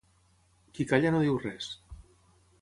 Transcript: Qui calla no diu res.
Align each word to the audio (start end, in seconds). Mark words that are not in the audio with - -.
Qui 0.77 0.87
calla 0.93 1.11
no 1.17 1.19
diu 1.27 1.37
res. 1.45 1.69